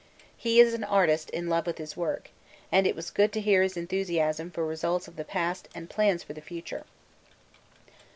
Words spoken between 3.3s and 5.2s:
to hear his enthusiasm for results of